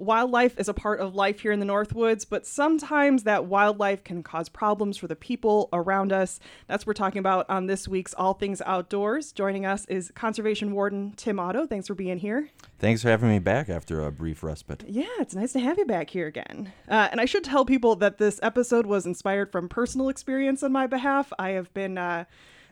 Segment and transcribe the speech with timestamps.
[0.00, 4.22] wildlife is a part of life here in the Northwoods, but sometimes that wildlife can
[4.22, 6.40] cause problems for the people around us.
[6.66, 9.32] That's what we're talking about on this week's All Things Outdoors.
[9.32, 11.66] Joining us is Conservation Warden Tim Otto.
[11.66, 12.48] Thanks for being here.
[12.78, 14.84] Thanks for having me back after a brief respite.
[14.88, 16.72] Yeah, it's nice to have you back here again.
[16.88, 20.72] Uh, and I should tell people that this episode was inspired from personal experience on
[20.72, 21.32] my behalf.
[21.38, 21.98] I have been.
[21.98, 22.24] Uh,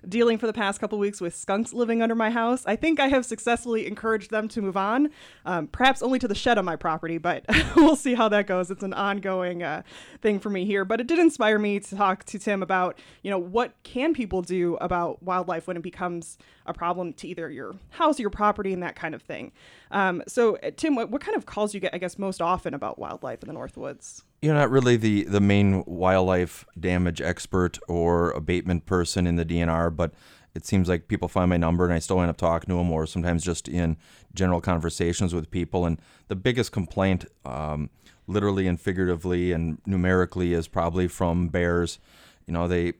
[0.06, 2.64] dealing for the past couple weeks with skunks living under my house.
[2.66, 5.10] I think I have successfully encouraged them to move on,
[5.44, 7.44] um, perhaps only to the shed on my property, but
[7.76, 8.70] we'll see how that goes.
[8.70, 9.82] It's an ongoing uh,
[10.20, 13.30] thing for me here, but it did inspire me to talk to Tim about, you
[13.30, 17.74] know, what can people do about wildlife when it becomes a problem to either your
[17.90, 19.52] house or your property and that kind of thing.
[19.90, 22.74] Um, so, uh, Tim, what, what kind of calls you get, I guess, most often
[22.74, 24.22] about wildlife in the Northwoods?
[24.40, 29.94] You're not really the, the main wildlife damage expert or abatement person in the DNR,
[29.94, 30.12] but
[30.54, 32.90] it seems like people find my number and I still end up talking to them,
[32.90, 33.96] or sometimes just in
[34.34, 35.86] general conversations with people.
[35.86, 37.90] And the biggest complaint, um,
[38.26, 41.98] literally and figuratively and numerically, is probably from bears.
[42.46, 42.94] You know, they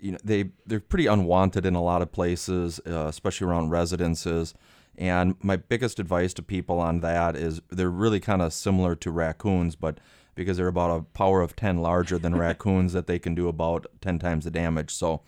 [0.00, 4.54] you know they they're pretty unwanted in a lot of places, uh, especially around residences.
[4.96, 9.10] And my biggest advice to people on that is they're really kind of similar to
[9.12, 9.98] raccoons, but
[10.38, 13.86] because they're about a power of 10 larger than raccoons that they can do about
[14.00, 14.94] 10 times the damage.
[14.94, 15.22] So,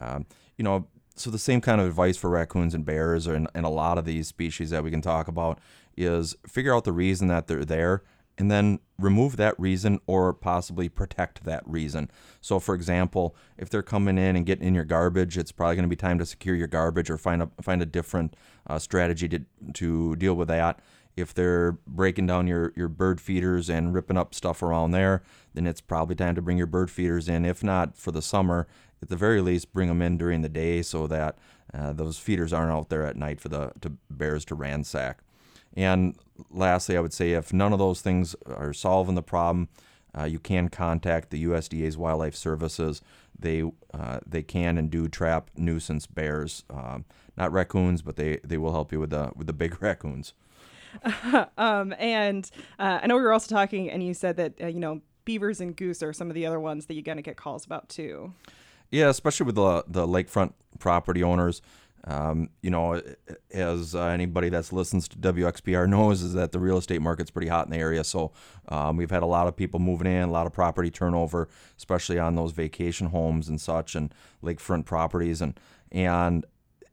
[0.00, 0.24] um,
[0.56, 3.70] you know, so the same kind of advice for raccoons and bears and, and a
[3.70, 5.58] lot of these species that we can talk about
[5.96, 8.02] is figure out the reason that they're there
[8.38, 12.10] and then remove that reason or possibly protect that reason.
[12.40, 15.84] So, for example, if they're coming in and getting in your garbage, it's probably going
[15.84, 18.34] to be time to secure your garbage or find a find a different
[18.66, 19.40] uh, strategy to
[19.74, 20.80] to deal with that.
[21.16, 25.22] If they're breaking down your, your bird feeders and ripping up stuff around there,
[25.54, 27.44] then it's probably time to bring your bird feeders in.
[27.44, 28.66] If not for the summer,
[29.02, 31.36] at the very least, bring them in during the day so that
[31.74, 35.22] uh, those feeders aren't out there at night for the to bears to ransack.
[35.74, 36.16] And
[36.50, 39.68] lastly, I would say if none of those things are solving the problem,
[40.16, 43.00] uh, you can contact the USDA's Wildlife Services.
[43.38, 43.62] They
[43.94, 47.04] uh, they can and do trap nuisance bears, um,
[47.36, 50.34] not raccoons, but they, they will help you with the with the big raccoons.
[51.58, 54.80] um, and uh, I know we were also talking, and you said that uh, you
[54.80, 57.64] know beavers and goose are some of the other ones that you're gonna get calls
[57.64, 58.34] about too.
[58.90, 61.62] Yeah, especially with the the lakefront property owners.
[62.04, 63.00] Um, you know,
[63.52, 67.46] as uh, anybody that's listens to WXPR knows, is that the real estate market's pretty
[67.46, 68.02] hot in the area.
[68.02, 68.32] So
[68.68, 72.18] um, we've had a lot of people moving in, a lot of property turnover, especially
[72.18, 75.40] on those vacation homes and such, and lakefront properties.
[75.40, 75.58] And
[75.92, 76.44] and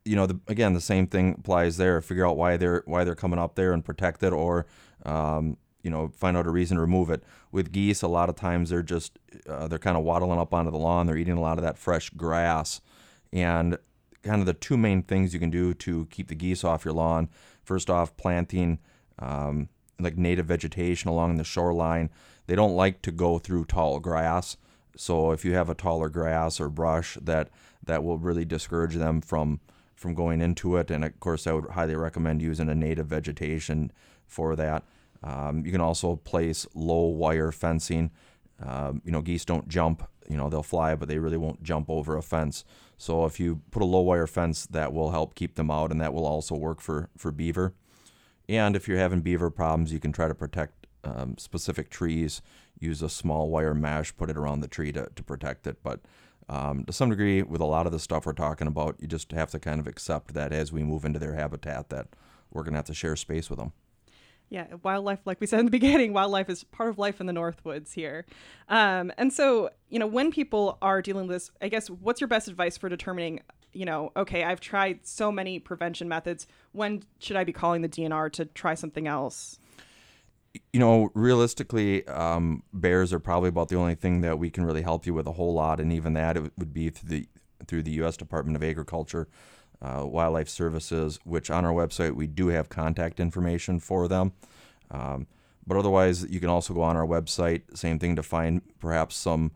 [0.04, 2.00] you know, the, again, the same thing applies there.
[2.00, 4.66] Figure out why they're why they're coming up there and protect it, or
[5.04, 7.22] um, you know, find out a reason to remove it.
[7.52, 9.18] With geese, a lot of times they're just
[9.48, 11.06] uh, they're kind of waddling up onto the lawn.
[11.06, 12.80] They're eating a lot of that fresh grass,
[13.32, 13.78] and
[14.22, 16.94] kind of the two main things you can do to keep the geese off your
[16.94, 17.28] lawn.
[17.62, 18.78] First off, planting
[19.18, 19.68] um,
[19.98, 22.10] like native vegetation along the shoreline.
[22.46, 24.56] They don't like to go through tall grass.
[24.96, 27.48] So if you have a taller grass or brush, that
[27.84, 29.60] that will really discourage them from
[30.00, 30.90] from going into it.
[30.90, 33.92] And of course, I would highly recommend using a native vegetation
[34.26, 34.82] for that.
[35.22, 38.10] Um, you can also place low wire fencing.
[38.64, 40.08] Um, you know, geese don't jump.
[40.26, 42.64] You know, they'll fly, but they really won't jump over a fence.
[42.96, 46.00] So if you put a low wire fence, that will help keep them out, and
[46.00, 47.74] that will also work for for beaver.
[48.48, 52.40] And if you're having beaver problems, you can try to protect um, specific trees.
[52.78, 55.82] Use a small wire mesh, put it around the tree to, to protect it.
[55.82, 56.00] But
[56.50, 59.30] um, to some degree, with a lot of the stuff we're talking about, you just
[59.30, 62.08] have to kind of accept that as we move into their habitat, that
[62.50, 63.72] we're going to have to share space with them.
[64.48, 67.32] Yeah, wildlife, like we said in the beginning, wildlife is part of life in the
[67.32, 68.26] Northwoods here.
[68.68, 72.26] Um, and so, you know, when people are dealing with this, I guess, what's your
[72.26, 76.48] best advice for determining, you know, okay, I've tried so many prevention methods.
[76.72, 79.59] When should I be calling the DNR to try something else?
[80.72, 84.82] You know, realistically, um, bears are probably about the only thing that we can really
[84.82, 87.28] help you with a whole lot, and even that it would be through the
[87.66, 88.16] through the U.S.
[88.16, 89.28] Department of Agriculture,
[89.82, 94.32] uh, Wildlife Services, which on our website we do have contact information for them.
[94.90, 95.26] Um,
[95.66, 97.76] but otherwise, you can also go on our website.
[97.76, 99.52] Same thing to find perhaps some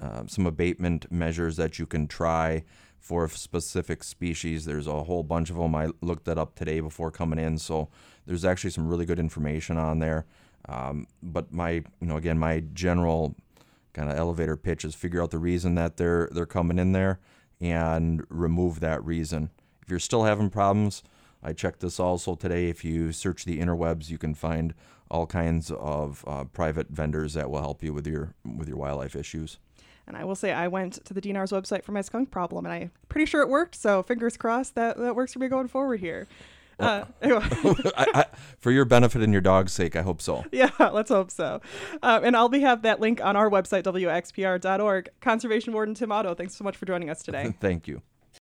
[0.00, 2.64] uh, some abatement measures that you can try
[2.98, 4.64] for specific species.
[4.64, 5.74] There's a whole bunch of them.
[5.74, 7.88] I looked that up today before coming in, so
[8.26, 10.26] there's actually some really good information on there.
[10.68, 13.36] Um, but my, you know, again, my general
[13.92, 17.20] kind of elevator pitch is figure out the reason that they're they're coming in there
[17.60, 19.50] and remove that reason.
[19.82, 21.02] If you're still having problems,
[21.42, 22.68] I checked this also today.
[22.68, 24.74] If you search the interwebs, you can find
[25.14, 29.14] all kinds of uh, private vendors that will help you with your with your wildlife
[29.14, 29.58] issues.
[30.06, 32.74] And I will say I went to the DNR's website for my skunk problem, and
[32.74, 33.76] I'm pretty sure it worked.
[33.76, 36.26] So fingers crossed that that works for me going forward here.
[36.80, 37.44] Uh, anyway.
[37.96, 38.24] I, I,
[38.58, 40.44] for your benefit and your dog's sake, I hope so.
[40.52, 41.60] Yeah, let's hope so.
[42.02, 45.08] Um, and I'll be have that link on our website, wxpr.org.
[45.20, 47.54] Conservation Warden Tim Otto, thanks so much for joining us today.
[47.60, 48.02] Thank you.